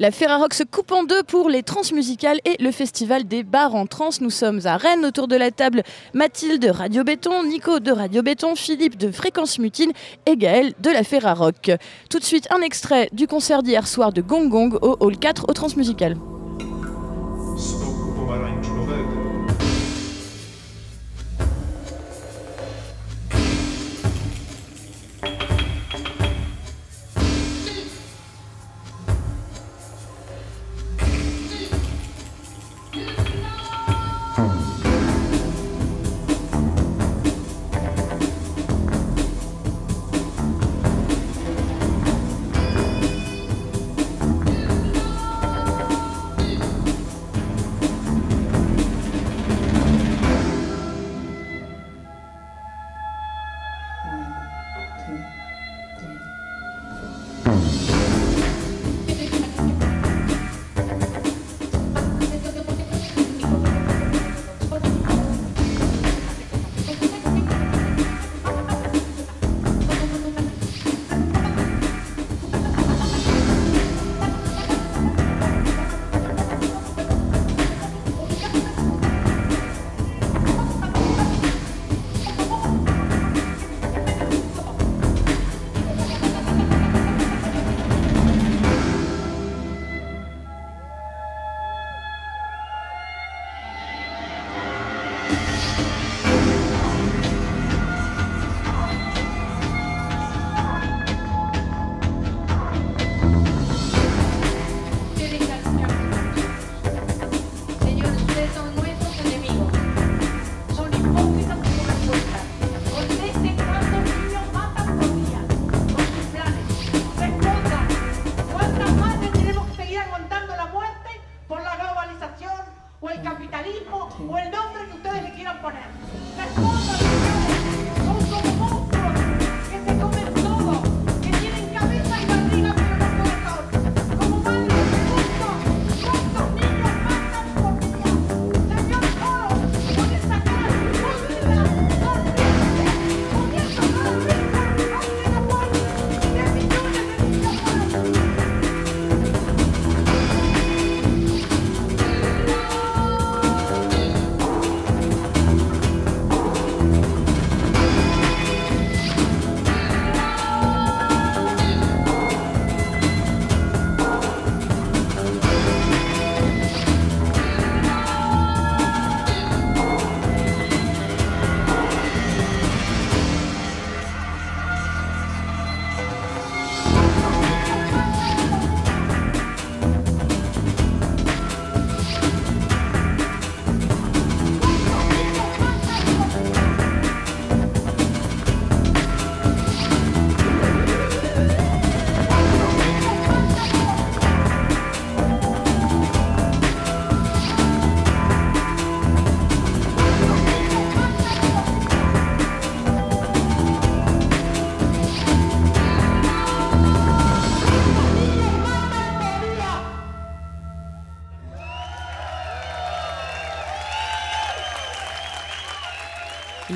La 0.00 0.10
Ferrarock 0.10 0.54
se 0.54 0.62
coupe 0.62 0.92
en 0.92 1.04
deux 1.04 1.22
pour 1.22 1.50
les 1.50 1.62
transmusicales 1.62 2.40
et 2.46 2.56
le 2.58 2.70
festival 2.70 3.24
des 3.24 3.42
bars 3.42 3.74
en 3.74 3.84
trans. 3.84 4.08
Nous 4.22 4.30
sommes 4.30 4.60
à 4.64 4.78
Rennes 4.78 5.04
autour 5.04 5.28
de 5.28 5.36
la 5.36 5.50
table 5.50 5.82
Mathilde 6.14 6.62
de 6.62 6.70
Radio 6.70 7.04
Béton, 7.04 7.44
Nico 7.44 7.80
de 7.80 7.92
Radio 7.92 8.22
Béton, 8.22 8.54
Philippe 8.54 8.96
de 8.96 9.10
Fréquence 9.10 9.58
Mutine 9.58 9.92
et 10.24 10.38
Gaël 10.38 10.72
de 10.80 10.88
la 10.88 11.04
Ferrarock. 11.04 11.70
Tout 12.08 12.18
de 12.18 12.24
suite 12.24 12.48
un 12.50 12.62
extrait 12.62 13.10
du 13.12 13.26
concert 13.26 13.62
d'hier 13.62 13.86
soir 13.86 14.10
de 14.14 14.22
Gong 14.22 14.48
Gong 14.48 14.78
au 14.80 14.96
Hall 15.00 15.18
4 15.18 15.44
au 15.50 15.52
Transmusical. 15.52 16.16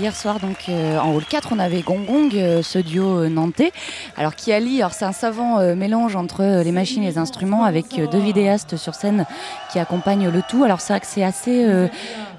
Hier 0.05 0.15
soir, 0.15 0.39
donc 0.39 0.69
euh, 0.69 0.99
en 0.99 1.15
hall 1.15 1.25
4, 1.25 1.49
on 1.53 1.59
avait 1.59 1.81
Gong 1.81 2.05
Gong, 2.05 2.29
euh, 2.35 2.61
ce 2.61 2.79
duo 2.79 3.21
euh, 3.21 3.31
nantais, 3.31 3.73
alors 4.19 4.35
qui 4.35 4.53
allie, 4.53 4.83
alors 4.83 4.93
c'est 4.93 5.07
un 5.07 5.13
savant 5.13 5.75
mélange 5.75 6.15
entre 6.15 6.63
les 6.63 6.73
machines 6.73 7.03
et 7.03 7.07
les 7.07 7.17
instruments 7.17 7.65
avec 7.65 7.99
deux 8.13 8.19
vidéastes 8.19 8.77
sur 8.77 8.95
scène 8.95 9.25
qui 9.73 9.79
accompagnent 9.79 10.29
le 10.29 10.43
tout. 10.43 10.63
Alors 10.63 10.83
c'est 10.83 10.93
vrai 10.93 11.01
que 11.01 11.07
c'est 11.07 11.23
assez 11.23 11.67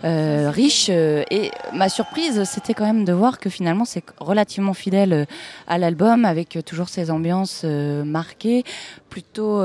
riche 0.04 0.89
et 0.89 1.51
ma 1.74 1.89
surprise, 1.89 2.44
c'était 2.44 2.75
quand 2.75 2.86
même 2.86 3.04
de 3.04 3.13
voir 3.13 3.39
que 3.39 3.50
finalement 3.50 3.86
c'est 3.86 4.04
relativement 4.19 4.75
fidèle 4.75 5.25
à 5.68 5.80
l'album 5.80 6.25
avec 6.25 6.60
toujours 6.66 6.89
ces 6.89 7.10
ambiances 7.10 7.63
marquées, 7.63 8.63
plutôt 9.10 9.62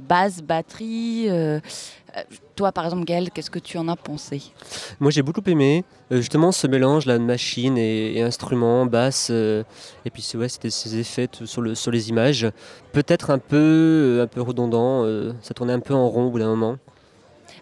basse, 0.00 0.40
batterie. 0.42 1.28
Toi, 2.56 2.72
par 2.72 2.84
exemple, 2.84 3.04
Gaël, 3.04 3.30
qu'est-ce 3.30 3.50
que 3.50 3.58
tu 3.58 3.78
en 3.78 3.88
as 3.88 3.96
pensé? 3.96 4.42
Moi, 5.00 5.10
j'ai 5.10 5.22
beaucoup 5.22 5.42
aimé 5.46 5.84
euh, 6.10 6.16
justement 6.16 6.52
ce 6.52 6.66
mélange 6.66 7.06
là 7.06 7.18
de 7.18 7.22
machines 7.22 7.78
et, 7.78 8.20
instruments, 8.22 8.86
basse, 8.86 9.28
euh, 9.30 9.62
et 10.04 10.10
puis 10.10 10.22
c'était 10.22 10.70
ces 10.70 10.98
effets 10.98 11.28
sur, 11.44 11.62
le, 11.62 11.74
sur 11.74 11.90
les 11.90 12.08
images. 12.08 12.48
Peut-être 12.92 13.30
un 13.30 13.38
peu, 13.38 13.56
euh, 13.56 14.22
un 14.24 14.26
peu 14.26 14.40
redondant, 14.40 15.04
ça 15.42 15.54
tournait 15.54 15.72
un 15.72 15.80
peu 15.80 15.94
en 15.94 16.08
rond 16.08 16.26
au 16.26 16.30
bout 16.30 16.38
d'un 16.38 16.48
moment 16.48 16.78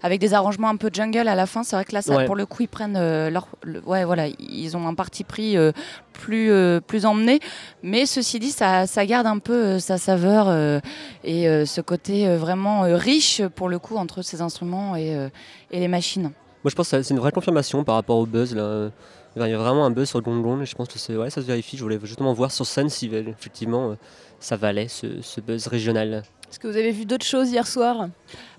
avec 0.03 0.21
des 0.21 0.35
arrangements 0.35 0.69
un 0.69 0.77
peu 0.77 0.91
jungle 0.93 1.29
à 1.29 1.35
la 1.35 1.47
fin. 1.47 1.63
C'est 1.63 1.77
vrai 1.77 1.85
que 1.85 1.93
là, 1.93 2.03
ça, 2.03 2.25
pour 2.25 2.37
le 2.37 2.47
coup, 2.47 2.63
ils 2.63 2.69
prennent 2.69 2.97
euh, 2.97 3.31
leur, 3.31 3.49
ouais, 3.87 4.05
voilà, 4.05 4.27
ils 4.39 4.77
ont 4.77 4.87
un 4.87 4.95
parti 4.95 5.25
pris 5.25 5.57
euh, 5.57 5.73
plus 6.13 6.51
euh, 6.51 6.81
plus 6.81 7.07
emmené. 7.07 7.41
Mais 7.83 8.07
ceci 8.07 8.39
dit, 8.39 8.51
ça, 8.51 8.87
ça 8.87 9.07
garde 9.07 9.27
un 9.27 9.39
peu 9.39 9.79
sa 9.79 9.99
saveur 9.99 10.49
et 11.25 11.45
ce 11.67 11.81
côté 11.81 12.37
vraiment 12.37 12.83
riche 12.83 13.43
pour 13.55 13.69
le 13.69 13.79
coup 13.79 13.97
entre 13.97 14.23
ces 14.23 14.41
instruments 14.41 14.97
et, 14.97 15.29
et 15.71 15.81
les 15.81 15.89
machines. 15.89 16.31
Moi, 16.65 16.71
je 16.71 16.75
pense 16.75 16.91
que 16.91 17.03
c'est 17.03 17.15
une 17.15 17.21
vraie 17.21 17.33
confirmation 17.33 17.85
par 17.85 17.95
rapport 17.95 18.19
au 18.19 18.27
buzz 18.27 18.55
là. 18.55 18.91
Il 19.37 19.47
y 19.47 19.53
a 19.53 19.59
vraiment 19.59 19.85
un 19.85 19.91
buzz 19.91 20.09
sur 20.09 20.19
le 20.19 20.25
gong 20.25 20.41
gong 20.41 20.65
je 20.65 20.75
pense 20.75 20.89
que 20.89 21.13
ouais, 21.13 21.29
ça 21.29 21.43
se 21.43 21.47
vérifie. 21.47 21.77
Je 21.77 21.83
voulais 21.83 21.99
justement 22.03 22.33
voir 22.33 22.51
sur 22.51 22.65
scène 22.65 22.89
si 22.89 23.15
effectivement 23.15 23.97
ça 24.41 24.57
valait 24.57 24.89
ce, 24.89 25.41
buzz 25.41 25.67
régional. 25.67 26.23
Est-ce 26.49 26.61
que 26.61 26.69
vous 26.69 26.77
avez 26.77 26.93
vu 26.93 27.07
d'autres 27.07 27.27
choses 27.27 27.51
hier 27.51 27.67
soir? 27.67 28.09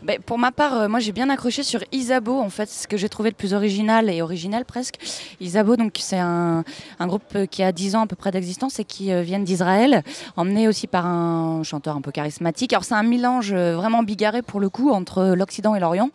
Ben, 0.04 0.20
Pour 0.22 0.38
ma 0.38 0.52
part, 0.52 0.76
euh, 0.76 0.88
moi 0.90 1.00
j'ai 1.00 1.14
bien 1.14 1.30
accroché 1.30 1.64
sur 1.64 1.82
Isabeau, 1.94 2.38
en 2.38 2.50
fait, 2.50 2.70
ce 2.70 2.86
que 2.86 2.98
j'ai 2.98 3.08
trouvé 3.08 3.30
le 3.30 3.36
plus 3.36 3.54
original 3.54 4.10
et 4.10 4.22
original 4.22 4.66
presque. 4.66 4.96
Isabeau, 5.40 5.78
donc 5.78 5.94
c'est 5.98 6.20
un, 6.20 6.66
groupe 7.00 7.24
euh, 7.36 7.46
qui 7.46 7.64
a 7.64 7.72
10 7.72 7.96
ans 7.96 8.02
à 8.02 8.08
peu 8.08 8.18
près 8.18 8.32
d'existence 8.32 8.80
et 8.80 8.84
qui 8.84 9.14
euh, 9.14 9.22
vient 9.22 9.40
d'Israël, 9.40 10.04
emmené 10.36 10.68
aussi 10.68 10.86
par 10.86 11.06
un 11.06 11.64
chanteur 11.64 11.96
un 11.96 12.02
peu 12.02 12.12
charismatique. 12.12 12.74
Alors 12.74 12.84
c'est 12.84 12.94
un 12.94 13.04
mélange 13.04 13.54
vraiment 13.54 14.04
bigarré 14.04 14.42
pour 14.42 14.60
le 14.60 14.70
coup 14.70 14.92
entre 14.92 15.34
l'Occident 15.36 15.74
et 15.74 15.80
l'Orient, 15.80 16.10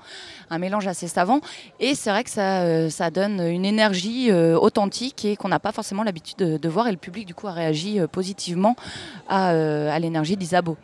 un 0.51 0.59
mélange 0.59 0.87
assez 0.87 1.09
savant. 1.09 1.41
Et 1.81 1.95
c'est 1.95 2.11
vrai 2.11 2.23
que 2.23 2.31
ça, 2.31 2.91
ça 2.91 3.11
donne 3.11 3.41
une 3.41 3.65
énergie 3.65 4.31
authentique 4.33 5.25
et 5.25 5.37
qu'on 5.37 5.49
n'a 5.49 5.59
pas 5.59 5.73
forcément 5.73 6.03
l'habitude 6.03 6.37
de, 6.37 6.69
voir. 6.69 6.87
Et 6.89 6.93
le 6.93 6.99
public 6.99 7.27
du 7.27 7.35
coup 7.35 7.47
a 7.47 7.53
réagi 7.53 7.99
positivement 8.13 8.77
à, 9.29 9.49
à 9.49 9.99
l'énergie 9.99 10.37
d'Isabeau. 10.37 10.77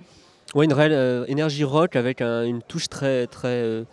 Ouais, 0.54 0.64
une 0.64 0.72
réelle 0.72 0.92
euh, 0.92 1.26
énergie 1.26 1.64
rock 1.64 1.94
avec 1.94 2.22
une 2.22 2.62
touche 2.62 2.88
très, 2.88 3.26
très, 3.26 3.48
euh, 3.48 3.84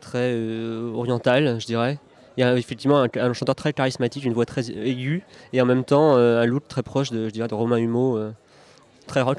très 0.00 0.32
euh, 0.32 0.92
orientale, 0.94 1.58
je 1.60 1.66
dirais. 1.66 1.98
Il 2.36 2.40
y 2.40 2.44
a 2.44 2.56
effectivement 2.56 3.04
un, 3.16 3.32
chanteur 3.32 3.54
très 3.54 3.72
charismatique, 3.72 4.24
une 4.24 4.32
voix 4.32 4.46
très 4.46 4.70
aiguë, 4.70 5.22
et 5.52 5.60
en 5.60 5.66
même 5.66 5.84
temps 5.84 6.16
un 6.16 6.44
look 6.46 6.66
très 6.66 6.82
proche 6.82 7.12
de, 7.12 7.28
je 7.28 7.32
dirais, 7.32 7.46
de 7.46 7.54
Romain 7.54 7.76
Humeau, 7.76 8.18
très 9.06 9.20
rock. 9.20 9.38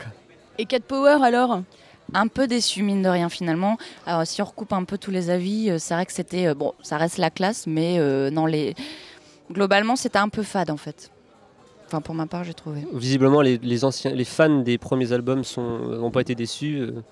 Et 0.57 0.65
Cat 0.65 0.79
Power 0.79 1.17
alors? 1.21 1.61
Un 2.13 2.27
peu 2.27 2.47
déçu 2.47 2.83
mine 2.83 3.01
de 3.01 3.09
rien 3.09 3.27
finalement. 3.27 3.77
Alors 4.05 4.25
si 4.25 4.41
on 4.41 4.45
recoupe 4.45 4.71
un 4.71 4.85
peu 4.85 4.97
tous 4.97 5.11
les 5.11 5.29
avis, 5.29 5.77
c'est 5.77 5.93
vrai 5.93 6.05
que 6.05 6.13
c'était 6.13 6.53
bon, 6.55 6.73
ça 6.83 6.95
reste 6.95 7.17
la 7.17 7.29
classe, 7.29 7.67
mais 7.67 7.99
dans 8.31 8.45
les 8.45 8.75
globalement 9.51 9.97
c'était 9.97 10.19
un 10.19 10.29
peu 10.29 10.43
fade 10.43 10.71
en 10.71 10.77
fait. 10.77 11.11
Enfin, 11.87 12.01
pour 12.01 12.15
ma 12.15 12.25
part, 12.25 12.43
j'ai 12.43 12.53
trouvé. 12.53 12.85
Visiblement, 12.93 13.41
les, 13.41 13.85
anciens, 13.85 14.11
les 14.11 14.25
fans 14.25 14.61
des 14.61 14.77
premiers 14.77 15.11
albums 15.11 15.43
n'ont 15.57 16.11
pas 16.11 16.21
été 16.21 16.35
déçus. 16.35 16.79
Euh, 16.79 17.03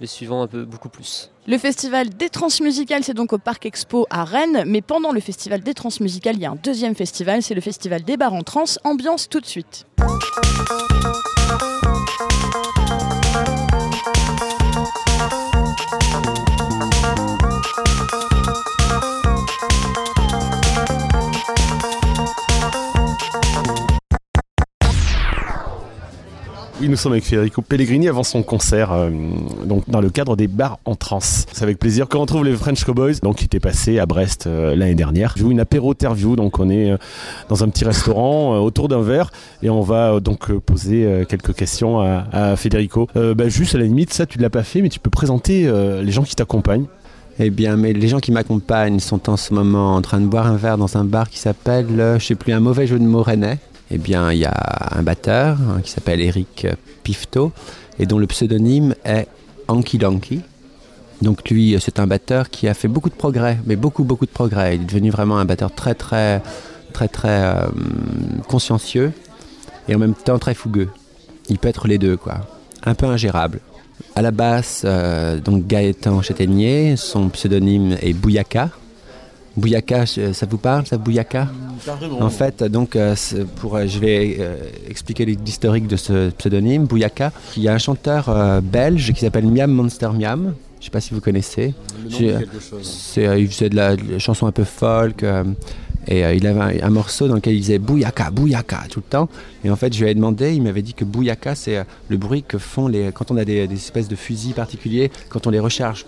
les 0.00 0.06
suivants, 0.06 0.42
un 0.42 0.46
peu 0.46 0.64
beaucoup 0.64 0.88
plus. 0.88 1.30
Le 1.46 1.58
festival 1.58 2.08
des 2.08 2.30
transmusicales, 2.30 3.04
c'est 3.04 3.12
donc 3.12 3.34
au 3.34 3.38
Parc 3.38 3.66
Expo 3.66 4.06
à 4.08 4.24
Rennes. 4.24 4.64
Mais 4.66 4.80
pendant 4.80 5.12
le 5.12 5.20
festival 5.20 5.60
des 5.60 5.74
transmusicales, 5.74 6.36
il 6.36 6.42
y 6.42 6.46
a 6.46 6.50
un 6.50 6.56
deuxième 6.62 6.94
festival, 6.94 7.42
c'est 7.42 7.54
le 7.54 7.60
festival 7.60 8.02
des 8.02 8.16
bars 8.16 8.32
en 8.32 8.42
trans. 8.42 8.64
Ambiance 8.84 9.28
tout 9.28 9.40
de 9.40 9.46
suite. 9.46 9.86
Oui, 26.80 26.88
nous 26.88 26.96
sommes 26.96 27.12
avec 27.12 27.24
Federico 27.24 27.60
Pellegrini 27.60 28.08
avant 28.08 28.22
son 28.22 28.42
concert, 28.42 28.90
euh, 28.92 29.10
donc 29.66 29.90
dans 29.90 30.00
le 30.00 30.08
cadre 30.08 30.34
des 30.34 30.48
bars 30.48 30.78
en 30.86 30.94
trans. 30.94 31.20
C'est 31.20 31.62
avec 31.62 31.78
plaisir 31.78 32.08
qu'on 32.08 32.20
retrouve 32.20 32.42
les 32.42 32.54
French 32.54 32.84
Cowboys, 32.84 33.16
donc 33.22 33.36
qui 33.36 33.44
étaient 33.44 33.60
passés 33.60 33.98
à 33.98 34.06
Brest 34.06 34.46
euh, 34.46 34.74
l'année 34.74 34.94
dernière. 34.94 35.34
Je 35.36 35.42
joue 35.42 35.50
une 35.50 35.60
apéro 35.60 35.92
interview, 35.92 36.36
donc 36.36 36.58
on 36.58 36.70
est 36.70 36.92
euh, 36.92 36.96
dans 37.50 37.62
un 37.62 37.68
petit 37.68 37.84
restaurant 37.84 38.56
autour 38.62 38.88
d'un 38.88 39.02
verre 39.02 39.30
et 39.62 39.68
on 39.68 39.82
va 39.82 40.20
donc 40.20 40.50
poser 40.52 41.26
quelques 41.28 41.54
questions 41.54 42.00
à, 42.00 42.56
Federico. 42.56 43.08
Bah, 43.14 43.48
juste 43.50 43.74
à 43.74 43.78
la 43.78 43.84
limite, 43.84 44.14
ça 44.14 44.24
tu 44.24 44.38
ne 44.38 44.42
l'as 44.42 44.50
pas 44.50 44.62
fait, 44.62 44.80
mais 44.80 44.88
tu 44.88 45.00
peux 45.00 45.10
présenter 45.10 45.70
les 46.02 46.12
gens 46.12 46.22
qui 46.22 46.34
t'accompagnent. 46.34 46.86
Eh 47.38 47.50
bien, 47.50 47.76
mais 47.76 47.92
les 47.92 48.08
gens 48.08 48.20
qui 48.20 48.32
m'accompagnent 48.32 49.00
sont 49.00 49.28
en 49.28 49.36
ce 49.36 49.52
moment 49.52 49.96
en 49.96 50.02
train 50.02 50.20
de 50.20 50.26
boire 50.26 50.46
un 50.46 50.56
verre 50.56 50.78
dans 50.78 50.96
un 50.96 51.04
bar 51.04 51.28
qui 51.28 51.38
s'appelle, 51.38 52.16
je 52.18 52.24
sais 52.24 52.34
plus, 52.34 52.52
un 52.52 52.60
mauvais 52.60 52.86
jeu 52.86 52.98
de 52.98 53.04
mots 53.04 53.22
rennais 53.22 53.58
eh 53.90 53.98
bien, 53.98 54.32
il 54.32 54.38
y 54.38 54.44
a 54.44 54.54
un 54.92 55.02
batteur 55.02 55.58
hein, 55.60 55.80
qui 55.82 55.90
s'appelle 55.90 56.20
Eric 56.20 56.66
Pifto 57.02 57.52
et 57.98 58.06
dont 58.06 58.18
le 58.18 58.26
pseudonyme 58.26 58.94
est 59.04 59.26
Anki 59.68 59.98
Donkey. 59.98 60.40
Donc 61.22 61.50
lui, 61.50 61.76
c'est 61.80 62.00
un 62.00 62.06
batteur 62.06 62.48
qui 62.48 62.66
a 62.68 62.74
fait 62.74 62.88
beaucoup 62.88 63.10
de 63.10 63.14
progrès, 63.14 63.58
mais 63.66 63.76
beaucoup, 63.76 64.04
beaucoup 64.04 64.26
de 64.26 64.30
progrès. 64.30 64.76
Il 64.76 64.82
est 64.82 64.84
devenu 64.84 65.10
vraiment 65.10 65.38
un 65.38 65.44
batteur 65.44 65.74
très, 65.74 65.94
très, 65.94 66.40
très, 66.92 67.08
très 67.08 67.42
euh, 67.42 67.66
consciencieux 68.48 69.12
et 69.88 69.94
en 69.94 69.98
même 69.98 70.14
temps 70.14 70.38
très 70.38 70.54
fougueux. 70.54 70.88
Il 71.48 71.58
peut 71.58 71.68
être 71.68 71.88
les 71.88 71.98
deux, 71.98 72.16
quoi. 72.16 72.46
Un 72.84 72.94
peu 72.94 73.06
ingérable. 73.06 73.60
À 74.14 74.22
la 74.22 74.30
basse, 74.30 74.82
euh, 74.84 75.40
donc 75.40 75.66
Gaëtan 75.66 76.22
Châtaignier, 76.22 76.96
son 76.96 77.28
pseudonyme 77.28 77.96
est 78.00 78.14
Bouyaka. 78.14 78.70
Bouyaka, 79.56 80.06
ça 80.06 80.46
vous 80.48 80.58
parle, 80.58 80.86
ça 80.86 80.96
Bouyaka 80.96 81.48
En 82.20 82.30
fait, 82.30 82.62
donc, 82.62 82.96
euh, 82.96 83.14
pour, 83.56 83.76
euh, 83.76 83.86
je 83.86 83.98
vais 83.98 84.36
euh, 84.38 84.56
expliquer 84.88 85.24
l'historique 85.24 85.86
de 85.86 85.96
ce 85.96 86.30
pseudonyme, 86.30 86.86
Bouyaka. 86.86 87.32
Il 87.56 87.62
y 87.62 87.68
a 87.68 87.74
un 87.74 87.78
chanteur 87.78 88.62
belge 88.62 89.12
qui 89.12 89.20
s'appelle 89.20 89.46
Miam 89.46 89.70
Monster 89.70 90.10
Miam. 90.14 90.54
Je 90.74 90.84
ne 90.84 90.84
sais 90.84 90.90
pas 90.90 91.00
si 91.00 91.12
vous 91.12 91.20
connaissez. 91.20 91.74
Le 92.08 93.38
il 93.38 93.48
faisait 93.48 93.68
de 93.68 93.76
la, 93.76 93.96
de 93.96 94.12
la, 94.12 94.18
chanson 94.18 94.46
un 94.46 94.52
peu 94.52 94.64
folk. 94.64 95.24
Et 96.10 96.24
euh, 96.24 96.34
il 96.34 96.44
avait 96.48 96.82
un, 96.82 96.90
morceau 96.90 97.28
dans 97.28 97.36
lequel 97.36 97.54
il 97.54 97.60
disait 97.60 97.78
Bouyaka, 97.78 98.30
Bouyaka 98.32 98.82
tout 98.90 98.98
le 98.98 99.08
temps. 99.08 99.28
Et 99.64 99.70
en 99.70 99.76
fait, 99.76 99.94
je 99.94 100.04
lui 100.04 100.10
ai 100.10 100.14
demandé, 100.14 100.52
il 100.52 100.62
m'avait 100.62 100.82
dit 100.82 100.92
que 100.92 101.04
Bouyaka, 101.04 101.54
c'est 101.54 101.76
euh, 101.76 101.84
le 102.08 102.16
bruit 102.16 102.42
que 102.42 102.58
font 102.58 102.88
les. 102.88 103.12
Quand 103.12 103.30
on 103.30 103.36
a 103.36 103.44
des, 103.44 103.72
espèces 103.72 104.08
de 104.08 104.16
fusils 104.16 104.52
particuliers, 104.52 105.12
quand 105.28 105.46
on 105.46 105.50
les 105.50 105.60
recharge. 105.60 106.04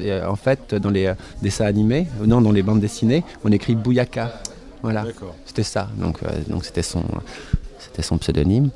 Euh, 0.00 0.26
en 0.26 0.36
fait, 0.36 0.76
dans 0.76 0.90
les 0.90 1.12
dessins 1.42 1.66
animés, 1.66 2.06
non, 2.24 2.40
dans 2.40 2.52
les 2.52 2.62
bandes 2.62 2.80
dessinées, 2.80 3.24
on 3.44 3.52
écrit 3.52 3.74
Bouyaka. 3.74 4.40
Voilà. 4.80 5.04
C'était 5.44 5.64
ça. 5.64 5.90
Donc, 5.98 6.20
donc 6.48 6.64
c'était 6.64 6.82
son, 6.82 7.04
c'était 7.78 8.02
son 8.02 8.16
pseudonyme. 8.16 8.70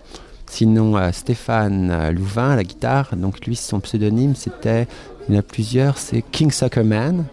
Sinon, 0.48 1.12
Stéphane 1.12 2.10
Louvain 2.10 2.50
à 2.50 2.56
la 2.56 2.64
guitare, 2.64 3.16
donc 3.16 3.46
lui, 3.46 3.56
son 3.56 3.80
pseudonyme, 3.80 4.34
c'était, 4.34 4.86
il 5.28 5.34
y 5.34 5.36
en 5.36 5.40
a 5.40 5.42
plusieurs, 5.42 5.96
c'est 5.98 6.22
King 6.22 6.50
Suckerman. 6.50 7.24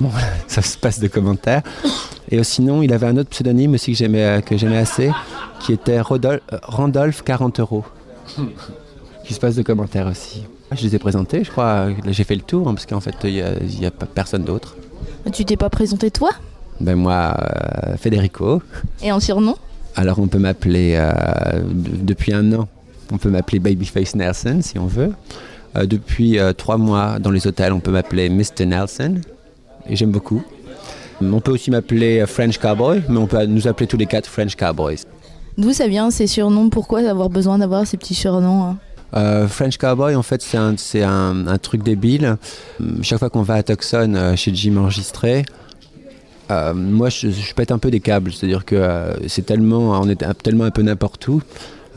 Bon, 0.00 0.10
ça 0.46 0.62
se 0.62 0.78
passe 0.78 1.00
de 1.00 1.08
commentaires. 1.08 1.62
Et 2.30 2.42
sinon, 2.44 2.82
il 2.82 2.92
avait 2.92 3.06
un 3.06 3.16
autre 3.16 3.30
pseudonyme 3.30 3.74
aussi 3.74 3.92
que 3.92 3.98
j'aimais, 3.98 4.24
euh, 4.24 4.40
que 4.40 4.56
j'aimais 4.56 4.78
assez, 4.78 5.10
qui 5.60 5.72
était 5.72 6.00
Rodolphe, 6.00 6.42
euh, 6.52 6.58
Randolph 6.62 7.22
40 7.22 7.60
euros. 7.60 7.84
qui 9.24 9.34
se 9.34 9.40
passe 9.40 9.56
de 9.56 9.62
commentaires 9.62 10.06
aussi. 10.06 10.44
Je 10.72 10.82
les 10.82 10.94
ai 10.94 10.98
présentés, 10.98 11.44
je 11.44 11.50
crois. 11.50 11.88
j'ai 12.06 12.24
fait 12.24 12.34
le 12.34 12.42
tour, 12.42 12.68
hein, 12.68 12.74
parce 12.74 12.86
qu'en 12.86 13.00
fait, 13.00 13.14
il 13.24 13.44
n'y 13.78 13.86
a, 13.86 13.90
personne 13.90 14.44
d'autre. 14.44 14.76
Tu 15.32 15.44
t'es 15.44 15.56
pas 15.56 15.68
présenté 15.68 16.10
toi? 16.10 16.30
Ben 16.80 16.94
moi, 16.94 17.34
euh, 17.38 17.96
Federico. 17.96 18.62
Et 19.02 19.12
en 19.12 19.20
surnom? 19.20 19.56
Alors 19.96 20.18
on 20.18 20.28
peut 20.28 20.38
m'appeler, 20.38 20.96
depuis 21.74 22.32
un 22.32 22.52
an, 22.52 22.68
on 23.10 23.18
peut 23.18 23.30
m'appeler 23.30 23.58
Babyface 23.58 24.14
Nelson 24.14 24.60
si 24.62 24.78
on 24.78 24.86
veut. 24.86 25.12
depuis 25.74 26.38
trois 26.56 26.76
mois, 26.76 27.18
dans 27.18 27.32
les 27.32 27.46
hôtels, 27.48 27.72
on 27.72 27.80
peut 27.80 27.90
m'appeler 27.90 28.28
Mr. 28.28 28.64
Nelson 28.64 29.20
et 29.88 29.96
j'aime 29.96 30.10
beaucoup. 30.10 30.42
On 31.20 31.40
peut 31.40 31.52
aussi 31.52 31.70
m'appeler 31.70 32.24
French 32.26 32.58
Cowboy, 32.58 33.02
mais 33.08 33.18
on 33.18 33.26
peut 33.26 33.44
nous 33.46 33.66
appeler 33.66 33.86
tous 33.86 33.96
les 33.96 34.06
quatre 34.06 34.28
French 34.28 34.54
Cowboys. 34.54 34.98
D'où 35.56 35.72
ça 35.72 35.88
vient 35.88 36.10
ces 36.10 36.28
surnoms? 36.28 36.70
Pourquoi 36.70 37.00
avoir 37.00 37.30
besoin 37.30 37.58
d'avoir 37.58 37.86
ces 37.86 37.96
petits 37.96 38.14
surnoms 38.14 38.62
hein? 38.62 38.76
Euh, 39.16 39.48
French 39.48 39.78
Cowboy, 39.78 40.14
en 40.14 40.22
fait, 40.22 40.42
c'est 40.42 41.02
un, 41.02 41.58
truc 41.60 41.82
débile. 41.82 42.36
Chaque 43.02 43.18
fois 43.18 43.30
qu'on 43.30 43.42
va 43.42 43.54
à 43.54 43.62
Tucson 43.62 44.14
euh, 44.14 44.36
chez 44.36 44.54
Jim 44.54 44.76
enregistré, 44.76 45.44
euh, 46.50 46.74
moi 46.74 47.08
je, 47.08 47.30
je, 47.30 47.54
pète 47.54 47.70
un 47.72 47.78
peu 47.78 47.90
des 47.90 48.00
câbles. 48.00 48.32
C'est-à-dire 48.32 48.64
que 48.64 49.16
c'est 49.26 49.46
tellement, 49.46 50.00
on 50.00 50.08
est 50.08 50.22
tellement 50.42 50.64
un 50.64 50.70
peu 50.70 50.82
n'importe 50.82 51.26
où 51.28 51.42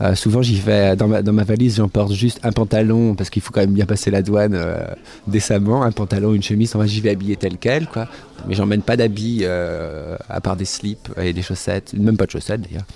euh, 0.00 0.14
souvent, 0.14 0.42
j'y 0.42 0.56
vais 0.56 0.96
dans 0.96 1.08
ma, 1.08 1.22
dans 1.22 1.32
ma 1.32 1.44
valise, 1.44 1.76
j'emporte 1.76 2.12
juste 2.12 2.40
un 2.42 2.52
pantalon 2.52 3.14
parce 3.14 3.30
qu'il 3.30 3.42
faut 3.42 3.52
quand 3.52 3.60
même 3.60 3.72
bien 3.72 3.86
passer 3.86 4.10
la 4.10 4.22
douane 4.22 4.54
euh, 4.54 4.84
décemment. 5.26 5.82
Un 5.82 5.92
pantalon, 5.92 6.34
une 6.34 6.42
chemise. 6.42 6.74
Enfin, 6.74 6.86
j'y 6.86 7.00
vais 7.00 7.10
habillé 7.10 7.36
tel 7.36 7.58
quel, 7.58 7.86
quoi. 7.86 8.08
Mais 8.46 8.54
j'emmène 8.54 8.82
pas 8.82 8.96
d'habits 8.96 9.40
euh, 9.42 10.16
à 10.28 10.40
part 10.40 10.56
des 10.56 10.64
slips 10.64 11.10
et 11.20 11.32
des 11.32 11.42
chaussettes, 11.42 11.94
même 11.94 12.16
pas 12.16 12.26
de 12.26 12.30
chaussettes 12.30 12.62
d'ailleurs. 12.62 12.86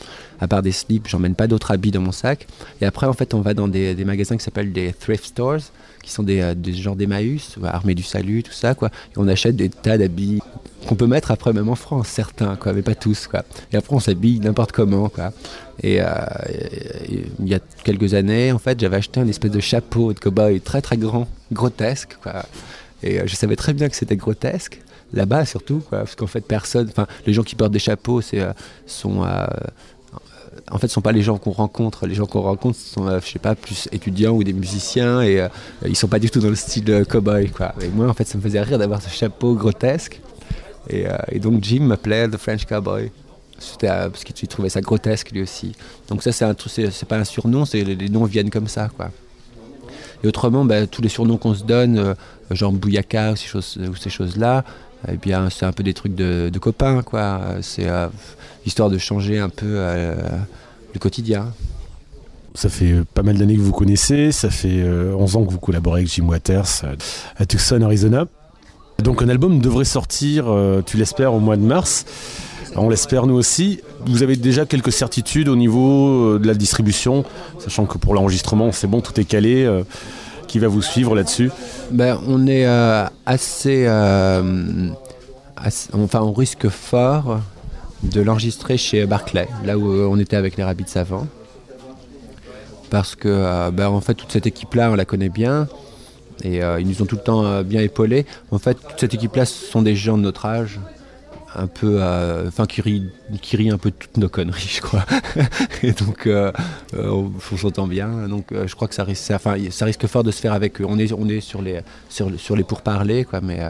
À 0.40 0.48
part 0.48 0.62
des 0.62 0.72
slips, 0.72 1.08
j'emmène 1.08 1.34
pas 1.34 1.46
d'autres 1.46 1.70
habits 1.70 1.90
dans 1.90 2.00
mon 2.00 2.12
sac. 2.12 2.46
Et 2.80 2.86
après, 2.86 3.06
en 3.06 3.12
fait, 3.12 3.32
on 3.34 3.40
va 3.40 3.54
dans 3.54 3.68
des, 3.68 3.94
magasins 4.04 4.36
qui 4.36 4.44
s'appellent 4.44 4.72
des 4.72 4.92
thrift 4.92 5.24
stores, 5.24 5.60
qui 6.02 6.10
sont 6.10 6.22
des, 6.22 6.54
des 6.54 6.74
genres 6.74 6.96
d'Emmaüs, 6.96 7.56
Armée 7.64 7.94
du 7.94 8.02
Salut, 8.02 8.42
tout 8.42 8.52
ça, 8.52 8.74
quoi. 8.74 8.88
Et 8.88 9.18
on 9.18 9.28
achète 9.28 9.56
des 9.56 9.70
tas 9.70 9.96
d'habits 9.98 10.40
qu'on 10.86 10.94
peut 10.94 11.06
mettre 11.06 11.30
après 11.30 11.52
même 11.52 11.68
en 11.68 11.74
France, 11.74 12.08
certains, 12.08 12.56
quoi, 12.56 12.72
mais 12.72 12.82
pas 12.82 12.94
tous. 12.94 13.26
Quoi. 13.26 13.44
Et 13.72 13.76
après, 13.76 13.94
on 13.94 14.00
s'habille 14.00 14.40
n'importe 14.40 14.72
comment. 14.72 15.08
Quoi. 15.08 15.32
Et, 15.82 16.00
euh, 16.00 16.06
il 17.38 17.48
y 17.48 17.54
a 17.54 17.60
quelques 17.84 18.14
années, 18.14 18.52
en 18.52 18.58
fait, 18.58 18.80
j'avais 18.80 18.96
acheté 18.96 19.20
un 19.20 19.28
espèce 19.28 19.50
de 19.50 19.60
chapeau 19.60 20.12
de 20.12 20.18
cow-boy 20.18 20.60
très 20.60 20.80
très 20.80 20.96
grand, 20.96 21.28
grotesque. 21.52 22.16
Quoi. 22.22 22.44
Et 23.02 23.20
euh, 23.20 23.24
je 23.26 23.34
savais 23.34 23.56
très 23.56 23.72
bien 23.72 23.88
que 23.88 23.96
c'était 23.96 24.16
grotesque, 24.16 24.80
là-bas 25.16 25.44
surtout, 25.44 25.82
parce 25.90 26.14
qu'en 26.14 26.26
fait, 26.26 26.42
personne, 26.42 26.88
enfin, 26.88 27.06
les 27.26 27.32
gens 27.32 27.42
qui 27.42 27.54
portent 27.54 27.72
des 27.72 27.78
chapeaux, 27.78 28.20
c'est, 28.20 28.40
euh, 28.40 28.52
sont 28.86 29.24
en 30.70 30.78
fait, 30.78 30.88
sont 30.88 31.02
pas 31.02 31.12
les 31.12 31.22
gens 31.22 31.38
qu'on 31.38 31.52
rencontre. 31.52 32.06
Les 32.06 32.14
gens 32.14 32.26
qu'on 32.26 32.40
rencontre 32.40 32.78
sont, 32.78 33.20
je 33.20 33.26
sais 33.26 33.38
pas, 33.38 33.54
plus 33.54 33.88
étudiants 33.92 34.32
ou 34.32 34.42
des 34.42 34.52
musiciens 34.52 35.22
et 35.22 35.46
ils 35.86 35.94
sont 35.94 36.08
pas 36.08 36.18
du 36.18 36.30
tout 36.30 36.40
dans 36.40 36.48
le 36.48 36.56
style 36.56 37.04
cowboy, 37.08 37.50
quoi. 37.50 37.74
Et 37.82 37.88
moi, 37.88 38.08
en 38.08 38.14
fait, 38.14 38.26
ça 38.26 38.36
me 38.36 38.42
faisait 38.42 38.60
rire 38.60 38.78
d'avoir 38.78 39.00
ce 39.00 39.10
chapeau 39.10 39.54
grotesque. 39.54 40.20
Euh, 40.92 41.16
et, 41.30 41.38
donc 41.38 41.62
Jim 41.62 41.82
m'appelait 41.82 42.28
The 42.28 42.36
French 42.36 42.64
Cowboy. 42.64 43.10
C'était 43.58 43.88
euh, 43.88 44.10
parce 44.10 44.24
qu'il 44.24 44.48
trouvait 44.48 44.68
ça 44.68 44.80
grotesque 44.80 45.30
lui 45.32 45.42
aussi. 45.42 45.72
Donc 46.08 46.22
ça 46.22 46.32
c'est 46.32 46.44
un 46.44 46.54
c'est 46.68 47.08
pas 47.08 47.18
un 47.18 47.24
surnom, 47.24 47.64
c'est 47.64 47.82
les, 47.82 48.08
noms 48.08 48.24
viennent 48.24 48.50
comme 48.50 48.68
ça 48.68 48.88
quoi. 48.94 49.10
Et 50.22 50.28
autrement, 50.28 50.64
bah, 50.64 50.86
tous 50.86 51.02
les 51.02 51.08
surnoms 51.08 51.36
qu'on 51.36 51.54
se 51.54 51.64
donne, 51.64 52.14
genre 52.50 52.72
Bouyaka 52.72 53.32
ou 53.32 53.36
ces 53.36 53.46
choses, 53.46 53.78
ou 53.78 53.94
ces 53.94 54.08
choses-là, 54.08 54.64
eh 55.08 55.16
bien, 55.16 55.50
c'est 55.50 55.66
un 55.66 55.72
peu 55.72 55.82
des 55.82 55.94
trucs 55.94 56.14
de, 56.14 56.50
copains, 56.60 57.02
quoi. 57.02 57.40
C'est 57.62 57.86
histoire 58.64 58.90
de 58.90 58.98
changer 58.98 59.38
un 59.38 59.48
peu 59.48 59.66
le 59.66 60.98
quotidien. 60.98 61.52
Ça 62.54 62.68
fait 62.68 63.04
pas 63.14 63.22
mal 63.22 63.36
d'années 63.36 63.56
que 63.56 63.60
vous 63.60 63.72
connaissez, 63.72 64.32
ça 64.32 64.50
fait 64.50 64.82
11 64.82 65.36
ans 65.36 65.44
que 65.44 65.50
vous 65.50 65.58
collaborez 65.58 66.00
avec 66.00 66.12
Jim 66.12 66.26
Waters 66.26 66.82
à 67.36 67.46
Tucson, 67.46 67.82
Arizona. 67.82 68.26
Donc 69.02 69.22
un 69.22 69.28
album 69.28 69.60
devrait 69.60 69.84
sortir, 69.84 70.46
tu 70.86 70.96
l'espères, 70.96 71.34
au 71.34 71.40
mois 71.40 71.56
de 71.56 71.62
mars. 71.62 72.06
On 72.78 72.90
l'espère 72.90 73.26
nous 73.26 73.34
aussi. 73.34 73.80
Vous 74.04 74.22
avez 74.22 74.36
déjà 74.36 74.66
quelques 74.66 74.92
certitudes 74.92 75.48
au 75.48 75.56
niveau 75.56 76.34
euh, 76.34 76.38
de 76.38 76.46
la 76.46 76.54
distribution, 76.54 77.24
sachant 77.58 77.86
que 77.86 77.96
pour 77.96 78.14
l'enregistrement, 78.14 78.70
c'est 78.70 78.86
bon, 78.86 79.00
tout 79.00 79.18
est 79.18 79.24
calé. 79.24 79.64
Euh, 80.56 80.58
qui 80.58 80.58
va 80.58 80.68
vous 80.68 80.82
suivre 80.82 81.14
là-dessus 81.14 81.50
ben, 81.90 82.18
On 82.26 82.46
est 82.46 82.66
euh, 82.66 83.06
assez, 83.26 83.86
Enfin, 85.92 86.20
on 86.20 86.32
risque 86.32 86.68
fort 86.68 87.40
de 88.02 88.20
l'enregistrer 88.20 88.76
chez 88.76 89.06
Barclay, 89.06 89.48
là 89.64 89.76
où 89.76 89.86
on 89.86 90.18
était 90.18 90.36
avec 90.36 90.56
les 90.56 90.64
Rabbits 90.64 90.96
avant. 90.96 91.26
Parce 92.90 93.16
que, 93.16 93.70
ben, 93.70 93.88
en 93.88 94.00
fait, 94.00 94.14
toute 94.14 94.30
cette 94.32 94.46
équipe-là, 94.46 94.90
on 94.90 94.94
la 94.94 95.04
connaît 95.04 95.28
bien. 95.28 95.66
Et 96.44 96.60
ils 96.78 96.86
nous 96.86 97.02
ont 97.02 97.06
tout 97.06 97.16
le 97.16 97.22
temps 97.22 97.62
bien 97.62 97.80
épaulés. 97.80 98.26
En 98.50 98.58
fait, 98.58 98.74
toute 98.74 99.00
cette 99.00 99.14
équipe-là, 99.14 99.44
ce 99.44 99.70
sont 99.70 99.82
des 99.82 99.96
gens 99.96 100.16
de 100.16 100.22
notre 100.22 100.46
âge 100.46 100.78
un 101.56 101.66
peu, 101.66 102.02
enfin 102.46 102.66
qui 102.66 102.80
rit, 102.80 103.08
qui 103.40 103.56
rit 103.56 103.70
un 103.70 103.78
peu 103.78 103.90
toutes 103.90 104.16
nos 104.16 104.28
conneries, 104.28 104.70
je 104.76 104.80
crois. 104.80 105.04
et 105.82 105.92
donc, 105.92 106.26
euh, 106.26 106.52
euh, 106.94 107.28
on 107.52 107.56
s'entend 107.56 107.86
bien. 107.86 108.28
Donc, 108.28 108.52
euh, 108.52 108.66
je 108.66 108.74
crois 108.74 108.88
que 108.88 108.94
ça 108.94 109.04
risque, 109.04 109.32
ça 109.70 109.84
risque 109.84 110.06
fort 110.06 110.24
de 110.24 110.30
se 110.30 110.40
faire 110.40 110.52
avec 110.52 110.80
eux. 110.80 110.86
On 110.88 110.98
est, 110.98 111.12
on 111.12 111.28
est 111.28 111.40
sur 111.40 111.62
les, 111.62 111.80
sur, 112.08 112.30
sur 112.38 112.56
les 112.56 112.64
pourparlers, 112.64 113.24
quoi, 113.24 113.40
mais 113.40 113.60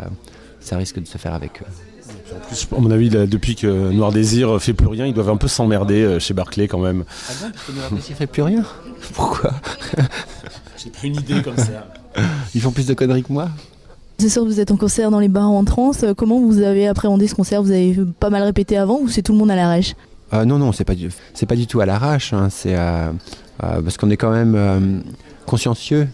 ça 0.61 0.77
risque 0.77 1.01
de 1.01 1.07
se 1.07 1.19
faire 1.19 1.35
avec 1.35 1.63
eux. 1.63 2.35
En 2.35 2.47
plus, 2.47 2.69
à 2.77 2.81
mon 2.81 2.91
avis, 2.91 3.09
depuis 3.09 3.55
que 3.55 3.67
Noir 3.67 4.13
Désir 4.13 4.61
fait 4.61 4.73
plus 4.73 4.89
rien, 4.89 5.07
ils 5.07 5.15
doivent 5.15 5.31
un 5.31 5.37
peu 5.37 5.49
s'emmerder 5.49 6.19
chez 6.21 6.35
Barclay 6.35 6.67
quand 6.67 6.81
même. 6.81 7.05
Ah 7.29 7.33
bon, 7.41 7.51
parce 7.53 7.65
que 7.65 7.73
Noir 7.73 7.91
Désir 7.93 8.17
fait 8.19 8.27
plus 8.27 8.43
rien? 8.43 8.65
Pourquoi? 9.15 9.53
J'ai 10.77 10.91
pas 10.91 11.05
une 11.05 11.17
idée 11.17 11.43
comme 11.43 11.57
ça. 11.57 11.89
Ils 12.55 12.61
font 12.61 12.73
plus 12.73 12.87
de 12.87 12.95
conneries 12.95 13.23
que 13.23 13.33
moi? 13.33 13.49
C'est 14.19 14.29
sûr 14.29 14.43
que 14.43 14.49
vous 14.49 14.61
êtes 14.61 14.71
en 14.71 14.77
concert 14.77 15.11
dans 15.11 15.21
les 15.21 15.29
bars 15.29 15.51
en 15.51 15.65
trance. 15.65 16.05
Comment 16.17 16.41
vous 16.41 16.61
avez 16.61 16.87
appréhendé 16.87 17.27
ce 17.27 17.35
concert? 17.35 17.63
Vous 17.63 17.71
avez 17.71 17.97
pas 18.19 18.31
mal 18.31 18.43
répété 18.43 18.77
avant 18.77 18.99
ou 19.01 19.09
c'est 19.09 19.23
tout 19.23 19.33
le 19.33 19.39
monde 19.39 19.51
à 19.51 19.57
l'arrache? 19.57 19.95
Euh, 20.33 20.45
Non, 20.45 20.59
non, 20.59 20.73
c'est 20.73 20.85
pas, 20.85 20.95
du, 20.95 21.11
pas 21.47 21.57
du 21.57 21.67
tout 21.67 21.81
à 21.81 21.87
l'arrache. 21.87 22.33
Hein. 22.33 22.49
c'est 22.51 22.75
euh, 22.75 23.11
euh, 23.63 23.83
parce 23.83 23.97
qu'on 23.97 24.11
est 24.11 24.17
quand 24.17 24.31
même 24.31 25.03
consciencieux. 25.45 26.09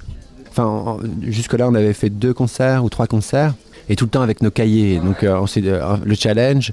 Enfin, 0.50 0.98
jusque-là, 1.22 1.68
on 1.68 1.74
avait 1.74 1.92
fait 1.94 2.10
deux 2.10 2.34
concerts 2.34 2.84
ou 2.84 2.90
trois 2.90 3.06
concerts 3.06 3.54
et 3.88 3.96
tout 3.96 4.04
le 4.04 4.10
temps 4.10 4.22
avec 4.22 4.42
nos 4.42 4.50
cahiers. 4.50 4.98
Donc, 4.98 5.22
le 5.22 6.14
challenge 6.14 6.72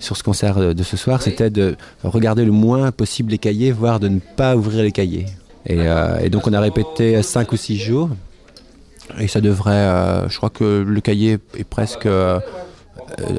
sur 0.00 0.16
ce 0.16 0.22
concert 0.22 0.74
de 0.74 0.82
ce 0.82 0.96
soir, 0.96 1.20
c'était 1.22 1.50
de 1.50 1.76
regarder 2.04 2.44
le 2.44 2.52
moins 2.52 2.90
possible 2.92 3.32
les 3.32 3.38
cahiers, 3.38 3.72
voire 3.72 4.00
de 4.00 4.08
ne 4.08 4.20
pas 4.36 4.56
ouvrir 4.56 4.82
les 4.82 4.92
cahiers. 4.92 5.26
Et, 5.66 5.80
et 6.22 6.30
donc, 6.30 6.46
on 6.46 6.52
a 6.54 6.60
répété 6.60 7.22
cinq 7.22 7.52
ou 7.52 7.56
six 7.56 7.76
jours. 7.76 8.08
Et 9.18 9.28
ça 9.28 9.40
devrait, 9.40 9.72
euh, 9.72 10.28
je 10.28 10.36
crois 10.36 10.50
que 10.50 10.84
le 10.86 11.00
cahier 11.00 11.38
est 11.56 11.64
presque 11.64 12.06
euh, 12.06 12.40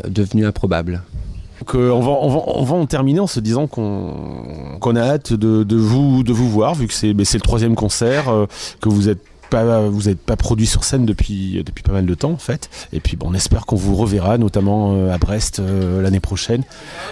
devenu 0.08 0.46
improbable. 0.46 1.04
Donc, 1.60 1.76
euh, 1.76 1.92
on, 1.92 2.00
va, 2.00 2.12
on, 2.12 2.64
va, 2.64 2.76
en 2.76 2.86
terminer 2.86 3.20
en 3.20 3.28
se 3.28 3.40
disant 3.40 3.68
qu'on 3.68 4.96
a 4.96 5.02
hâte 5.02 5.34
de, 5.34 5.76
vous, 5.76 6.24
de 6.24 6.32
vous 6.34 6.50
voir, 6.50 6.74
vu 6.74 6.88
que 6.88 6.94
c'est 6.94 7.14
le 7.14 7.42
troisième 7.42 7.76
concert, 7.76 8.26
que 8.82 8.90
vous 8.90 9.10
êtes 9.10 9.22
pas, 9.50 9.82
vous 9.90 10.04
n'êtes 10.04 10.22
pas 10.22 10.38
produit 10.38 10.68
sur 10.68 10.84
scène 10.84 11.06
depuis, 11.06 11.62
depuis 11.66 11.84
pas 11.84 11.92
mal 11.92 12.06
de 12.06 12.14
temps 12.14 12.32
en 12.32 12.38
fait. 12.38 12.70
Et 12.94 13.02
puis 13.02 13.18
bon, 13.18 13.32
on 13.32 13.34
espère 13.34 13.66
qu'on 13.66 13.76
vous 13.76 13.96
reverra, 13.96 14.38
notamment 14.38 15.10
à 15.12 15.18
Brest 15.18 15.62
l'année 16.02 16.22
prochaine, 16.22 16.64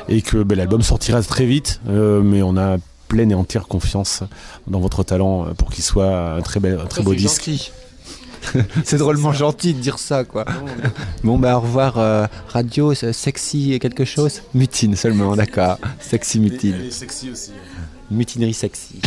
et 0.07 0.21
que 0.21 0.43
ben, 0.43 0.57
l'album 0.57 0.81
sortira 0.81 1.21
très 1.23 1.45
vite. 1.45 1.81
mais 1.85 2.41
on 2.41 2.55
a 2.55 2.77
pleine 3.09 3.31
et 3.31 3.35
entière 3.35 3.67
confiance 3.67 4.23
dans 4.67 4.79
votre 4.79 5.03
talent 5.03 5.47
pour 5.57 5.71
qu'il 5.71 5.83
soit 5.83 6.35
un 6.35 6.41
très, 6.41 6.61
bel, 6.61 6.79
un 6.79 6.85
très 6.85 7.03
beau 7.03 7.13
disque. 7.13 7.73
c'est 8.83 8.97
drôlement 8.97 9.31
gentil 9.31 9.73
de 9.73 9.79
dire 9.79 9.99
ça, 9.99 10.23
quoi. 10.23 10.45
Bon, 11.23 11.37
bah, 11.37 11.57
au 11.57 11.61
revoir, 11.61 11.97
euh, 11.97 12.25
radio, 12.47 12.93
sexy 12.93 13.73
et 13.73 13.79
quelque 13.79 14.05
chose 14.05 14.41
Mutine 14.53 14.95
seulement, 14.95 15.35
d'accord. 15.35 15.77
Sexy 15.99 16.39
mutine. 16.39 16.75
Elle 16.79 16.87
est 16.87 16.91
sexy 16.91 17.31
aussi. 17.31 17.51
Mutinerie 18.09 18.53
sexy. 18.53 19.01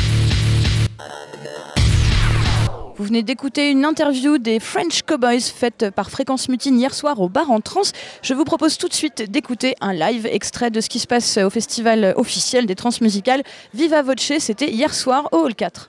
Vous 3.01 3.07
venez 3.07 3.23
d'écouter 3.23 3.71
une 3.71 3.87
interview 3.87 4.37
des 4.37 4.61
French 4.61 5.01
Cowboys 5.07 5.41
faite 5.41 5.87
par 5.97 6.11
Fréquence 6.11 6.51
Mutine 6.51 6.79
hier 6.79 6.93
soir 6.93 7.19
au 7.21 7.31
bar 7.31 7.51
en 7.51 7.61
trans. 7.61 7.81
Je 8.21 8.35
vous 8.35 8.45
propose 8.45 8.77
tout 8.77 8.89
de 8.89 8.93
suite 8.93 9.31
d'écouter 9.31 9.75
un 9.81 9.95
live 9.95 10.27
extrait 10.27 10.71
de 10.71 10.83
ce 10.83 10.91
qui 10.91 10.99
se 10.99 11.07
passe 11.07 11.39
au 11.39 11.49
festival 11.49 12.13
officiel 12.19 12.67
des 12.67 12.75
trans 12.75 12.91
musicales 13.01 13.43
Viva 13.73 14.03
Voce. 14.03 14.33
C'était 14.41 14.71
hier 14.71 14.93
soir 14.95 15.31
au 15.33 15.39
Hall 15.39 15.55
4. 15.55 15.89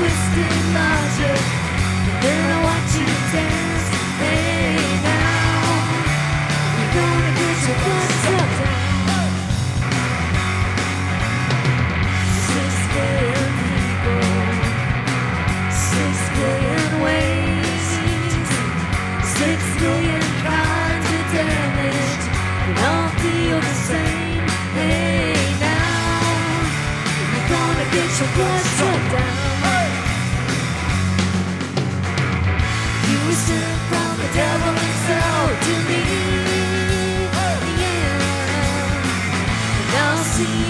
twisted 0.00 0.72
magic. 0.72 2.59
see 40.40 40.69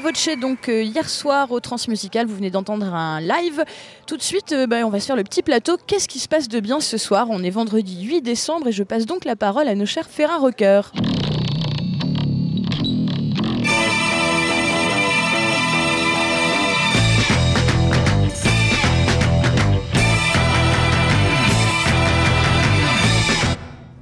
Voce, 0.00 0.28
donc 0.40 0.68
euh, 0.68 0.82
hier 0.82 1.08
soir 1.08 1.50
au 1.52 1.60
Transmusical, 1.60 2.26
vous 2.26 2.34
venez 2.34 2.50
d'entendre 2.50 2.94
un 2.94 3.20
live. 3.20 3.64
Tout 4.06 4.16
de 4.16 4.22
suite, 4.22 4.52
euh, 4.52 4.66
bah, 4.66 4.78
on 4.84 4.90
va 4.90 4.98
se 4.98 5.06
faire 5.06 5.16
le 5.16 5.22
petit 5.22 5.42
plateau. 5.42 5.76
Qu'est-ce 5.86 6.08
qui 6.08 6.18
se 6.18 6.28
passe 6.28 6.48
de 6.48 6.58
bien 6.60 6.80
ce 6.80 6.98
soir? 6.98 7.28
On 7.30 7.42
est 7.42 7.50
vendredi 7.50 8.02
8 8.02 8.22
décembre 8.22 8.68
et 8.68 8.72
je 8.72 8.82
passe 8.82 9.06
donc 9.06 9.24
la 9.24 9.36
parole 9.36 9.68
à 9.68 9.74
nos 9.74 9.86
chers 9.86 10.08
Ferra 10.08 10.38
Rockers. 10.38 10.92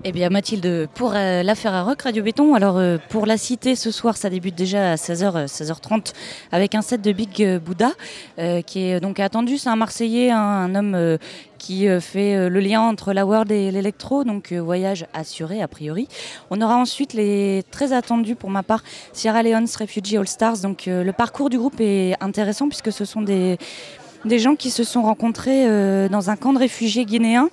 Eh 0.05 0.11
bien 0.11 0.31
Mathilde, 0.31 0.89
pour 0.97 1.13
euh, 1.15 1.45
l'affaire 1.45 1.75
à 1.75 1.85
Radio 1.85 2.25
Béton, 2.25 2.57
alors 2.57 2.77
euh, 2.77 2.99
pour 3.09 3.25
la 3.25 3.37
cité 3.37 3.77
ce 3.77 3.93
soir, 3.93 4.17
ça 4.17 4.31
débute 4.31 4.57
déjà 4.57 4.91
à 4.91 4.95
16h, 4.97 5.47
16h30 5.47 6.13
avec 6.51 6.75
un 6.75 6.83
set 6.83 7.03
de 7.03 7.13
Big 7.13 7.41
euh, 7.41 7.61
Buddha 7.61 7.93
euh, 8.41 8.63
qui 8.63 8.81
est 8.81 8.99
donc 8.99 9.21
attendu. 9.21 9.59
C'est 9.59 9.69
un 9.69 9.77
Marseillais, 9.77 10.33
un, 10.33 10.39
un 10.39 10.75
homme 10.75 10.97
euh, 10.97 11.19
qui 11.63 11.87
euh, 11.89 12.01
fait 12.01 12.35
euh, 12.35 12.49
le 12.49 12.59
lien 12.59 12.81
entre 12.81 13.13
la 13.13 13.25
world 13.25 13.53
et 13.53 13.71
l'électro, 13.71 14.25
donc 14.25 14.51
euh, 14.51 14.59
voyage 14.59 15.07
assuré 15.15 15.63
a 15.63 15.69
priori. 15.69 16.09
On 16.51 16.61
aura 16.61 16.77
ensuite 16.77 17.13
les 17.13 17.63
très 17.71 17.93
attendus 17.93 18.35
pour 18.35 18.51
ma 18.51 18.65
part 18.65 18.83
Sierra 19.13 19.45
Leone's 19.45 19.77
Refugee 19.77 20.17
All 20.17 20.27
Stars. 20.27 20.59
Donc 20.63 20.89
euh, 20.89 21.05
le 21.05 21.13
parcours 21.13 21.49
du 21.49 21.59
groupe 21.59 21.81
est 21.81 22.15
intéressant 22.21 22.69
puisque 22.69 22.91
ce 22.91 23.05
sont 23.05 23.23
des 23.23 23.57
des 24.25 24.39
gens 24.39 24.55
qui 24.55 24.71
se 24.71 24.85
sont 24.85 25.03
rencontrés 25.03 25.67
euh, 25.67 26.09
dans 26.09 26.31
un 26.31 26.37
camp 26.37 26.53
de 26.53 26.59
réfugiés 26.59 27.05
guinéens 27.05 27.49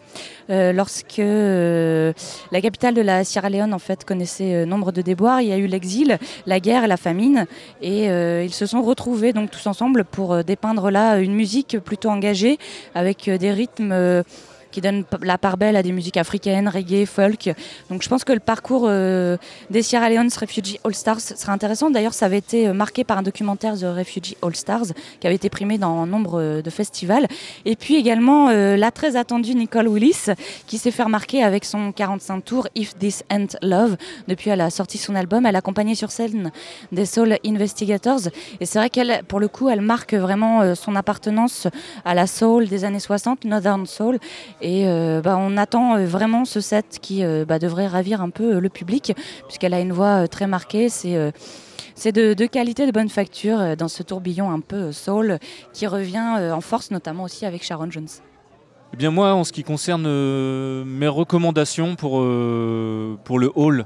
euh, 0.50 0.72
lorsque 0.72 1.20
euh, 1.20 2.14
la 2.52 2.62
capitale 2.62 2.94
de 2.94 3.02
la 3.02 3.24
Sierra 3.24 3.50
Leone 3.50 3.74
en 3.74 3.80
fait 3.80 4.06
connaissait 4.06 4.66
nombre 4.66 4.92
de 4.92 5.02
déboires. 5.02 5.42
Il 5.42 5.48
y 5.48 5.52
a 5.52 5.58
eu 5.58 5.68
l'exil, 5.68 6.18
la 6.46 6.60
guerre 6.60 6.88
la 6.88 6.98
famine, 6.98 7.46
et 7.82 8.06
ils 8.06 8.54
se 8.54 8.66
sont 8.66 8.82
retrouvés 8.82 9.34
donc 9.34 9.52
tous 9.52 9.68
ensemble 9.68 10.04
pour 10.06 10.44
dépeindre 10.44 10.90
là 10.92 11.20
une 11.20 11.34
musique 11.34 11.80
plutôt 11.80 12.10
engagée 12.10 12.58
avec 12.96 13.30
des 13.30 13.52
rythmes. 13.52 14.24
Qui 14.72 14.82
donnent 14.82 15.04
p- 15.04 15.18
la 15.22 15.38
part 15.38 15.58
belle 15.58 15.76
à 15.76 15.84
des 15.84 15.92
musiques 15.92 16.18
africaines, 16.18 16.68
reggae, 16.68 17.06
folk. 17.06 17.50
Donc 17.90 18.04
je 18.04 18.10
pense 18.10 18.24
que 18.24 18.34
le 18.34 18.40
parcours 18.40 18.86
euh, 18.88 19.38
des 19.70 19.82
Sierra 19.82 20.10
Leone's 20.10 20.36
Refugee 20.38 20.80
All 20.84 20.94
Stars 20.96 21.20
sera 21.22 21.52
intéressant. 21.54 21.90
D'ailleurs, 21.90 22.14
ça 22.14 22.26
avait 22.28 22.38
été 22.38 22.68
euh, 22.68 22.74
marqué 22.74 23.04
par 23.04 23.18
un 23.18 23.24
documentaire 23.24 23.76
The 23.78 23.84
Refugee 23.86 24.38
All 24.42 24.56
Stars 24.56 24.88
qui 25.20 25.28
avait 25.28 25.36
été 25.36 25.50
primé 25.50 25.78
dans 25.78 26.06
nombre 26.06 26.40
euh, 26.40 26.62
de 26.62 26.70
festivals. 26.70 27.28
Et 27.66 27.76
puis 27.76 27.96
également 27.96 28.50
la 28.50 28.92
très 28.92 29.16
attendue 29.16 29.56
Nicole 29.56 29.88
Willis 29.88 30.28
qui 30.68 30.78
s'est 30.78 30.92
fait 30.92 31.04
remarquer 31.04 31.44
avec 31.44 31.66
son 31.66 31.92
45 31.92 32.44
tours 32.46 32.68
If 32.76 32.98
This 32.98 33.24
Ain't 33.30 33.58
Love. 33.62 33.98
Depuis 34.28 34.50
elle 34.50 34.62
a 34.62 34.70
sorti 34.70 34.98
son 34.98 35.16
album, 35.16 35.46
elle 35.46 35.56
a 35.56 35.60
accompagné 35.60 35.96
sur 35.96 36.12
scène 36.12 36.52
des 36.92 37.06
Soul 37.06 37.38
Investigators. 37.46 38.28
Et 38.60 38.66
c'est 38.66 38.80
vrai 38.80 38.90
qu'elle, 38.90 39.22
pour 39.28 39.40
le 39.40 39.48
coup, 39.48 39.70
elle 39.70 39.82
marque 39.82 40.14
vraiment 40.14 40.76
son 40.76 40.96
appartenance 40.96 41.68
à 42.06 42.14
la 42.14 42.28
soul 42.28 42.68
des 42.68 42.84
années 42.86 43.00
60, 43.00 43.46
Northern 43.46 43.86
Soul. 43.86 44.20
Et 44.62 44.88
euh, 44.88 45.22
bah, 45.22 45.38
on 45.38 45.58
attend 45.58 45.96
euh, 45.96 46.06
vraiment 46.06 46.46
ce 46.46 46.60
set 46.60 47.00
qui 47.02 47.24
euh, 47.24 47.46
bah, 47.46 47.60
devrait 47.60 47.88
ravir 47.88 48.22
un 48.22 48.30
peu 48.30 48.60
le 48.60 48.70
public, 48.70 49.14
puisqu'elle 49.48 49.74
a 49.74 49.80
une 49.80 49.94
voix 49.94 50.28
très 50.28 50.48
marquée. 50.48 50.90
C'est 50.90 51.34
c'est 51.96 52.14
de, 52.14 52.46
qualité, 52.46 52.86
de 52.86 52.94
bonne 52.94 53.10
facture 53.10 53.76
dans 53.76 53.90
ce 53.90 54.04
tourbillon 54.04 54.50
un 54.50 54.62
peu 54.62 54.94
soul 54.94 55.38
qui 55.74 55.86
revient 55.86 56.50
en 56.54 56.62
force, 56.62 56.92
notamment 56.92 57.24
aussi 57.24 57.46
avec 57.46 57.62
Sharon 57.62 57.92
Jones. 57.92 58.08
Eh 58.94 58.96
bien 58.98 59.12
moi, 59.12 59.34
en 59.34 59.44
ce 59.44 59.52
qui 59.52 59.64
concerne 59.64 60.08
mes 60.86 61.08
recommandations 61.10 61.98
pour, 61.98 62.12
pour 63.26 63.40
le 63.40 63.52
hall 63.54 63.86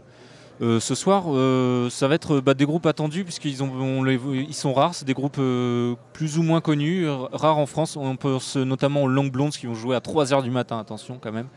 euh, 0.61 0.79
ce 0.79 0.95
soir, 0.95 1.25
euh, 1.27 1.89
ça 1.89 2.07
va 2.07 2.15
être 2.15 2.39
bah, 2.39 2.53
des 2.53 2.65
groupes 2.65 2.85
attendus 2.85 3.23
puisqu'ils 3.23 3.57
sont 3.57 4.73
rares. 4.73 4.95
C'est 4.95 5.05
des 5.05 5.13
groupes 5.13 5.37
euh, 5.39 5.95
plus 6.13 6.37
ou 6.37 6.43
moins 6.43 6.61
connus, 6.61 7.07
euh, 7.07 7.15
rares 7.31 7.57
en 7.57 7.65
France. 7.65 7.97
On 7.97 8.15
pense 8.15 8.55
notamment 8.55 9.03
aux 9.03 9.07
Long 9.07 9.27
Blondes 9.27 9.53
qui 9.53 9.65
vont 9.65 9.73
jouer 9.73 9.95
à 9.95 9.99
3h 9.99 10.43
du 10.43 10.51
matin, 10.51 10.79
attention 10.79 11.17
quand 11.19 11.31
même. 11.31 11.47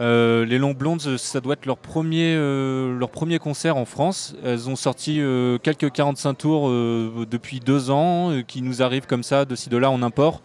Euh, 0.00 0.44
les 0.44 0.58
Long 0.58 0.72
Blondes, 0.72 1.16
ça 1.18 1.40
doit 1.40 1.52
être 1.54 1.66
leur 1.66 1.78
premier, 1.78 2.34
euh, 2.36 2.98
leur 2.98 3.10
premier 3.10 3.38
concert 3.38 3.76
en 3.76 3.84
France. 3.84 4.34
Elles 4.44 4.68
ont 4.68 4.76
sorti 4.76 5.20
euh, 5.20 5.58
quelques 5.58 5.92
45 5.92 6.34
tours 6.34 6.68
euh, 6.68 7.26
depuis 7.30 7.60
deux 7.60 7.90
ans, 7.90 8.32
euh, 8.32 8.42
qui 8.42 8.62
nous 8.62 8.82
arrivent 8.82 9.06
comme 9.06 9.22
ça, 9.22 9.44
de 9.44 9.54
ci 9.54 9.68
de 9.68 9.76
là 9.76 9.90
en 9.90 10.02
import. 10.02 10.42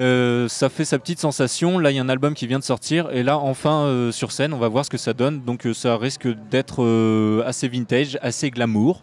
Euh, 0.00 0.46
ça 0.48 0.68
fait 0.68 0.84
sa 0.84 0.98
petite 0.98 1.18
sensation. 1.18 1.78
Là, 1.78 1.90
il 1.90 1.96
y 1.96 1.98
a 1.98 2.02
un 2.02 2.08
album 2.08 2.34
qui 2.34 2.46
vient 2.46 2.58
de 2.58 2.64
sortir, 2.64 3.10
et 3.10 3.22
là, 3.22 3.38
enfin 3.38 3.82
euh, 3.82 4.12
sur 4.12 4.30
scène, 4.30 4.54
on 4.54 4.58
va 4.58 4.68
voir 4.68 4.84
ce 4.84 4.90
que 4.90 4.98
ça 4.98 5.12
donne. 5.12 5.40
Donc, 5.42 5.66
euh, 5.66 5.74
ça 5.74 5.96
risque 5.96 6.28
d'être 6.50 7.42
assez 7.44 7.68
vintage, 7.68 8.18
assez 8.22 8.50
glamour. 8.50 9.02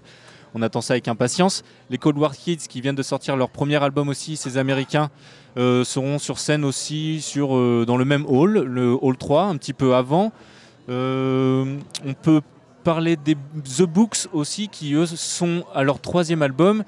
On 0.53 0.61
attend 0.61 0.79
ça 0.79 0.93
avec 0.93 1.09
impatience. 1.09 1.63
Les 1.89 1.97
Cold 1.97 2.17
War 2.17 2.33
Kids, 2.33 2.67
qui 2.69 2.79
viennent 2.79 2.95
de 2.95 3.03
sortir 3.03 3.35
leur 3.35 3.49
premier 3.49 3.81
album 3.83 4.07
aussi, 4.07 4.37
ces 4.37 4.57
Américains, 4.57 5.09
seront 5.57 6.17
sur 6.17 6.39
scène 6.39 6.63
aussi 6.63 7.21
sur, 7.21 7.49
dans 7.85 7.97
le 7.97 8.05
même 8.05 8.25
hall, 8.25 8.59
le 8.59 8.97
hall 9.01 9.17
3, 9.17 9.43
un 9.43 9.57
petit 9.57 9.73
peu 9.73 9.95
avant. 9.95 10.31
On 10.87 12.13
peut 12.21 12.39
parler 12.85 13.17
des 13.17 13.35
The 13.35 13.81
Books 13.81 14.27
aussi, 14.31 14.69
qui 14.69 14.93
eux 14.93 15.05
sont 15.05 15.65
à 15.73 15.83
leur 15.83 15.99
troisième 15.99 16.41
album, 16.41 16.85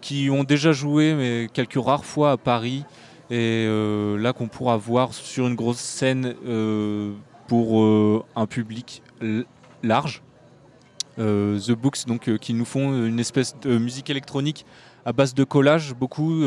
qui 0.00 0.30
ont 0.30 0.44
déjà 0.44 0.70
joué 0.70 1.14
mais 1.14 1.48
quelques 1.52 1.84
rares 1.84 2.04
fois 2.04 2.30
à 2.30 2.36
Paris 2.36 2.84
et 3.30 3.66
euh, 3.68 4.16
là 4.16 4.32
qu'on 4.32 4.48
pourra 4.48 4.76
voir 4.76 5.12
sur 5.12 5.46
une 5.46 5.54
grosse 5.54 5.78
scène 5.78 6.34
euh, 6.46 7.12
pour 7.46 7.82
euh, 7.82 8.24
un 8.36 8.46
public 8.46 9.02
large. 9.82 10.22
The 11.18 11.72
Books 11.72 12.06
donc 12.06 12.32
qui 12.36 12.54
nous 12.54 12.64
font 12.64 13.04
une 13.04 13.18
espèce 13.18 13.56
de 13.60 13.76
musique 13.76 14.08
électronique 14.08 14.64
à 15.04 15.12
base 15.12 15.34
de 15.34 15.42
collage, 15.42 15.92
beaucoup 15.92 16.44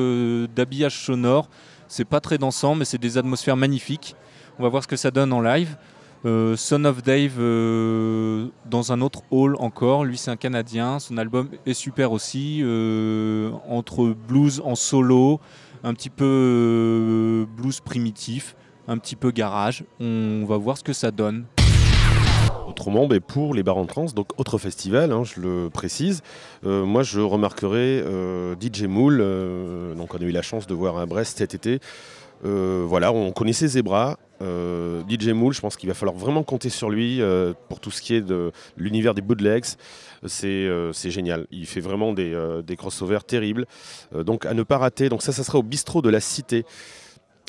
d'habillage 0.56 0.98
sonore. 0.98 1.50
C'est 1.90 2.06
pas 2.06 2.22
très 2.22 2.38
dansant, 2.38 2.76
mais 2.76 2.86
c'est 2.86 2.98
des 2.98 3.18
atmosphères 3.18 3.58
magnifiques. 3.58 4.16
On 4.58 4.64
va 4.64 4.70
voir 4.70 4.82
ce 4.82 4.88
que 4.88 4.96
ça 4.96 5.12
donne 5.12 5.34
en 5.34 5.42
live. 5.42 5.76
Son 6.24 6.86
of 6.86 7.04
Dave 7.04 7.36
dans 7.38 8.94
un 8.94 9.02
autre 9.02 9.24
hall 9.30 9.58
encore. 9.60 10.06
Lui, 10.06 10.18
c'est 10.18 10.32
un 10.32 10.38
Canadien. 10.38 11.00
Son 11.00 11.18
album 11.18 11.50
est 11.66 11.74
super 11.74 12.14
aussi. 12.14 12.64
entre 13.68 14.16
blues 14.26 14.62
en 14.64 14.76
solo, 14.76 15.42
un 15.84 15.94
petit 15.94 16.10
peu 16.10 16.26
euh, 16.26 17.46
blues 17.46 17.80
primitif, 17.80 18.56
un 18.88 18.98
petit 18.98 19.16
peu 19.16 19.32
garage. 19.32 19.84
On 20.00 20.46
va 20.46 20.58
voir 20.58 20.78
ce 20.78 20.84
que 20.84 20.94
ça 20.94 21.12
donne. 21.12 21.46
Autrement, 22.68 23.08
ben, 23.08 23.20
pour 23.20 23.54
les 23.54 23.64
bars 23.64 23.78
en 23.78 23.86
trans, 23.86 24.06
donc 24.16 24.28
autre 24.40 24.58
festival, 24.58 25.12
hein, 25.12 25.24
je 25.24 25.42
le 25.42 25.70
précise, 25.70 26.22
euh, 26.66 26.86
moi 26.86 27.04
je 27.04 27.20
remarquerai 27.20 28.02
euh, 28.02 28.56
DJ 28.60 28.84
Moule, 28.84 29.18
donc 29.98 30.14
on 30.14 30.18
a 30.18 30.24
eu 30.24 30.32
la 30.32 30.42
chance 30.42 30.68
de 30.68 30.74
voir 30.74 30.98
à 30.98 31.06
Brest 31.06 31.38
cet 31.38 31.54
été. 31.54 31.80
Voilà, 32.44 33.12
on 33.12 33.32
connaissait 33.32 33.68
Zebra. 33.68 34.18
Euh, 34.42 35.04
DJ 35.08 35.30
Moule, 35.30 35.54
je 35.54 35.62
pense 35.62 35.78
qu'il 35.78 35.88
va 35.88 35.94
falloir 35.94 36.18
vraiment 36.18 36.44
compter 36.44 36.70
sur 36.70 36.90
lui 36.90 37.22
euh, 37.22 37.54
pour 37.70 37.80
tout 37.80 37.92
ce 37.92 38.02
qui 38.02 38.16
est 38.16 38.22
de 38.22 38.52
l'univers 38.78 39.14
des 39.14 39.22
bootlegs. 39.22 39.66
C'est 40.26 40.48
euh, 40.48 40.92
génial. 40.94 41.48
Il 41.52 41.66
fait 41.66 41.80
vraiment 41.80 42.14
des, 42.14 42.76
crossovers 42.78 43.24
terribles. 43.24 43.66
Donc 44.14 44.46
à 44.46 44.54
ne 44.54 44.64
pas 44.64 44.78
rater. 44.78 45.10
Donc 45.10 45.22
ça, 45.22 45.32
ça 45.32 45.44
sera 45.44 45.60
au 45.60 45.64
bistrot 45.64 46.02
de 46.02 46.10
la 46.10 46.20
Cité. 46.20 46.66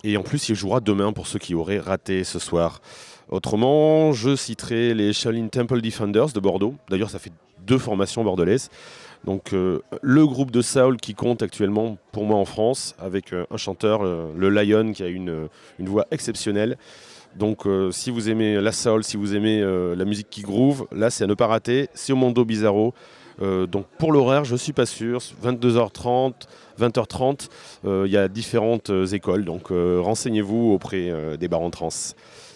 Et 0.05 0.17
en 0.17 0.23
plus, 0.23 0.49
il 0.49 0.55
jouera 0.55 0.81
demain 0.81 1.13
pour 1.13 1.27
ceux 1.27 1.39
qui 1.39 1.55
auraient 1.55 1.79
raté 1.79 2.25
ce 2.25 2.39
soir. 2.39 2.81
Autrement, 3.29 4.13
je 4.13 4.35
citerai 4.35 4.95
les 4.95 5.13
Shaolin 5.13 5.49
Temple 5.49 5.81
Defenders 5.81 6.33
de 6.33 6.41
Bordeaux. 6.41 6.75
D'ailleurs, 6.91 7.11
ça 7.11 7.19
fait 7.19 7.33
deux 7.67 7.79
formations 7.79 8.25
bordelaises. 8.25 8.69
Donc, 9.25 9.53
euh, 9.53 9.81
le 10.03 10.27
groupe 10.27 10.51
de 10.51 10.63
Soul 10.63 10.97
qui 10.97 11.15
compte 11.15 11.43
actuellement 11.43 11.97
pour 12.11 12.25
moi 12.25 12.37
en 12.37 12.45
France, 12.45 12.97
avec 12.99 13.33
euh, 13.33 13.45
un 13.51 13.57
chanteur, 13.57 14.03
euh, 14.03 14.33
le 14.37 14.51
Lion, 14.51 14.93
qui 14.93 15.03
a 15.03 15.09
une, 15.09 15.49
voix 15.79 16.07
exceptionnelle. 16.11 16.77
Donc, 17.37 17.67
si 17.93 18.11
vous 18.11 18.29
aimez 18.29 18.61
la 18.61 18.73
Soul, 18.73 19.05
si 19.05 19.17
vous 19.17 19.35
aimez 19.35 19.63
la 19.97 20.05
musique 20.05 20.29
qui 20.29 20.43
groove, 20.43 20.87
là, 20.93 21.09
c'est 21.09 21.25
à 21.25 21.27
ne 21.27 21.33
pas 21.33 21.47
rater. 21.47 21.89
C'est 21.95 22.13
au 22.13 22.17
Mondo 22.17 22.45
Bizarro. 22.45 22.93
Donc, 23.41 23.87
pour 23.99 24.13
l'horaire, 24.13 24.45
je 24.45 24.55
suis 24.55 24.75
pas 24.75 24.85
sûr. 24.85 25.19
22h30 25.43 26.35
20h30. 26.79 27.49
Euh, 27.87 28.05
Il 28.07 28.13
y 28.13 28.19
a 28.19 28.29
différentes 28.29 28.91
écoles, 29.13 29.47
donc 29.47 29.69
renseignez-vous 29.71 30.73
auprès 30.73 31.11
des 31.39 31.49
bars 31.49 31.63
en 31.63 31.71
trans. 31.71 31.89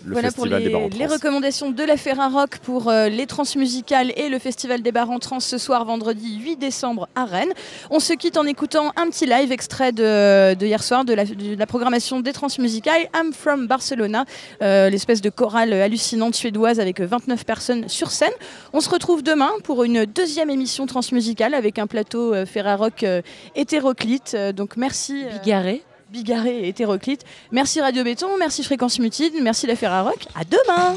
Le 0.04 0.12
voilà 0.12 0.30
pour 0.30 0.46
les, 0.46 0.58
des 0.64 0.68
bars 0.70 0.82
en 0.82 0.88
les 0.88 1.06
trans. 1.06 1.14
recommandations 1.14 1.70
de 1.70 1.82
la 1.82 1.96
Ferrarock 1.96 2.58
pour 2.58 2.88
euh, 2.88 3.08
les 3.08 3.26
transmusicales 3.26 4.12
et 4.16 4.28
le 4.28 4.38
Festival 4.38 4.82
des 4.82 4.92
bars 4.92 5.10
en 5.10 5.18
trans 5.18 5.40
ce 5.40 5.58
soir 5.58 5.84
vendredi 5.84 6.38
8 6.38 6.56
décembre 6.56 7.08
à 7.14 7.24
Rennes. 7.24 7.52
On 7.90 7.98
se 7.98 8.12
quitte 8.12 8.36
en 8.36 8.44
écoutant 8.46 8.92
un 8.96 9.08
petit 9.08 9.26
live 9.26 9.50
extrait 9.52 9.92
de, 9.92 10.54
de 10.54 10.66
hier 10.66 10.82
soir 10.82 11.04
de 11.04 11.14
la, 11.14 11.24
de 11.24 11.56
la 11.56 11.66
programmation 11.66 12.20
des 12.20 12.32
transmusicales 12.32 13.08
I'm 13.14 13.32
from 13.32 13.66
Barcelona, 13.66 14.24
euh, 14.62 14.90
l'espèce 14.90 15.20
de 15.22 15.30
chorale 15.30 15.72
hallucinante 15.72 16.34
suédoise 16.34 16.78
avec 16.78 17.00
29 17.00 17.44
personnes 17.44 17.88
sur 17.88 18.10
scène. 18.10 18.32
On 18.72 18.80
se 18.80 18.90
retrouve 18.90 19.22
demain 19.22 19.50
pour 19.64 19.82
une 19.84 20.04
deuxième 20.04 20.50
émission 20.50 20.86
transmusicale 20.86 21.54
avec 21.54 21.78
un 21.78 21.86
plateau 21.86 22.34
euh, 22.34 22.46
Ferrarock 22.46 23.02
euh, 23.02 23.22
hétéroclite. 23.54 24.36
Donc 24.54 24.76
merci. 24.76 25.24
euh, 25.24 25.38
Bigarré. 25.38 25.82
Bigarré 26.16 26.60
et 26.60 26.68
hétéroclite. 26.68 27.26
Merci 27.52 27.78
Radio 27.82 28.02
Béton, 28.02 28.38
merci 28.38 28.64
Fréquence 28.64 28.98
Mutine, 28.98 29.34
merci 29.42 29.66
la 29.66 29.76
Ferrarock. 29.76 30.26
À 30.34 30.44
demain 30.44 30.96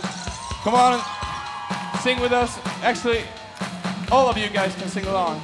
Come 0.63 0.73
on, 0.75 0.97
sing 2.01 2.17
with 2.21 2.32
us. 2.32 2.51
Actually, 2.82 3.19
all 4.12 4.29
of 4.29 4.38
you 4.38 4.47
guys 4.47 4.73
can 4.79 4.88
sing 4.88 5.05
along. 5.08 5.36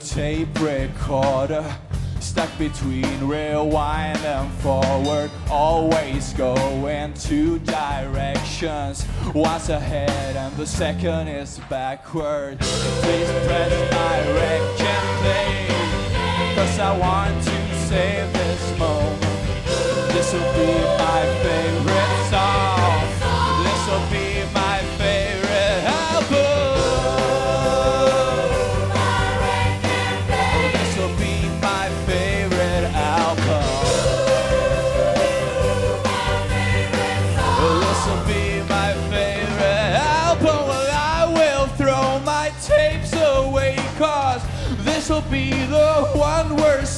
Tape 0.00 0.60
recorder 0.60 1.64
Stuck 2.20 2.50
between 2.58 3.26
rewind 3.26 4.18
and 4.18 4.52
forward 4.60 5.30
Always 5.50 6.32
going 6.34 7.14
two 7.14 7.58
directions. 7.60 9.06
One's 9.34 9.68
ahead 9.68 10.36
and 10.36 10.54
the 10.56 10.66
second 10.66 11.28
is 11.28 11.60
backward. 11.70 12.58
Please 12.60 13.30
press 13.46 13.92
my 13.92 14.18
rec 14.34 14.80
and 14.80 15.18
play 15.20 16.54
Cause 16.54 16.78
I 16.78 16.96
want 16.96 17.42
to 17.44 17.74
save 17.88 18.32
this 18.32 18.78
moment. 18.78 19.20
This'll 20.12 20.40
be 20.54 20.72
my 20.98 21.22
favorite 21.42 21.79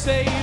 say 0.05 0.42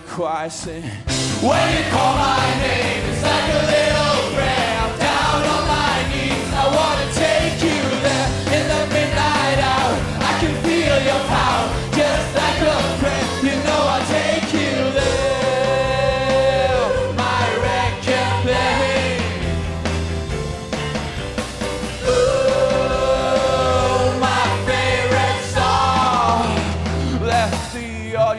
Choir 0.00 0.50
sing 0.50 0.82
When 0.82 1.76
you 1.76 1.84
call 1.90 2.16
my 2.16 2.54
name 2.58 3.04
It's 3.10 3.22
like 3.22 3.54
a 3.54 3.66
little 3.66 4.03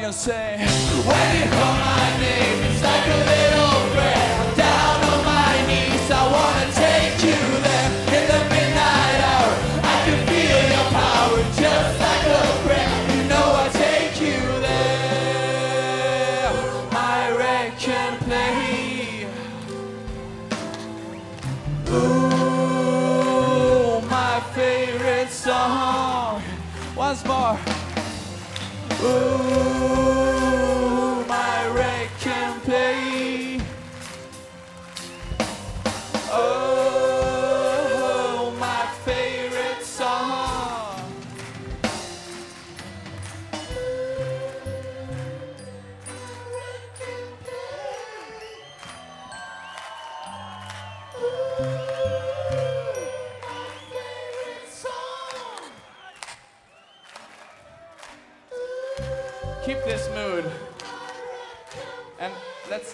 and 0.05 0.13
say, 0.13 0.57
Waiting 0.59 1.49
my 1.49 2.17
name, 2.19 2.63
it's 2.63 2.83
like 2.83 3.07
a 3.07 3.44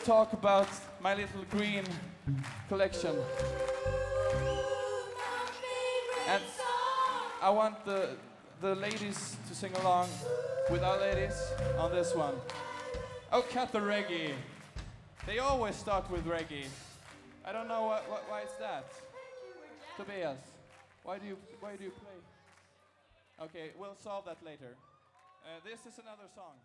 talk 0.03 0.33
about 0.33 0.67
my 0.99 1.13
little 1.13 1.43
green 1.51 1.83
collection. 2.67 3.15
And 6.27 6.43
I 7.41 7.49
want 7.49 7.85
the 7.85 8.09
the 8.61 8.75
ladies 8.75 9.37
to 9.47 9.55
sing 9.55 9.73
along 9.81 10.07
with 10.69 10.83
our 10.83 10.99
ladies 10.99 11.35
on 11.77 11.91
this 11.91 12.13
one. 12.15 12.35
Oh, 13.31 13.41
cut 13.41 13.71
the 13.71 13.79
reggae. 13.79 14.33
They 15.25 15.39
always 15.39 15.75
start 15.75 16.09
with 16.11 16.25
reggae. 16.25 16.65
I 17.43 17.51
don't 17.51 17.67
know 17.67 17.87
what, 17.87 18.09
what, 18.09 18.23
why 18.29 18.41
it's 18.41 18.53
that. 18.57 18.85
Tobias, 19.97 20.37
why 21.03 21.17
do 21.17 21.27
you 21.27 21.37
why 21.59 21.75
do 21.75 21.83
you 21.83 21.91
play? 21.91 23.45
Okay, 23.45 23.71
we'll 23.79 23.95
solve 23.95 24.25
that 24.25 24.37
later. 24.45 24.75
Uh, 25.43 25.59
this 25.63 25.81
is 25.91 25.99
another 25.99 26.29
song. 26.35 26.57